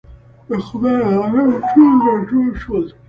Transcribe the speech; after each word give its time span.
د 0.47 0.51
خدای 0.65 0.97
عالم 1.11 1.49
ټول 1.69 1.93
راټول 2.07 2.47
شول. 2.61 2.85